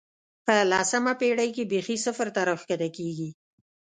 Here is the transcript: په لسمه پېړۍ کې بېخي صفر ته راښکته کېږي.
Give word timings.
په 0.45 0.55
لسمه 0.71 1.13
پېړۍ 1.19 1.49
کې 1.55 1.63
بېخي 1.71 1.97
صفر 2.05 2.27
ته 2.35 2.41
راښکته 2.49 2.89
کېږي. 2.97 3.29